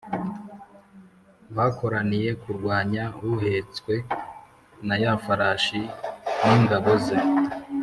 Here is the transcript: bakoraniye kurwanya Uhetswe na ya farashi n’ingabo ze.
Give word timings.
bakoraniye 1.55 2.29
kurwanya 2.41 3.03
Uhetswe 3.31 3.93
na 4.87 4.95
ya 5.03 5.13
farashi 5.23 5.81
n’ingabo 6.45 6.91
ze. 7.05 7.17